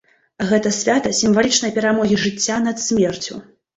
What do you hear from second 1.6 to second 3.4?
перамогі жыцця над смерцю.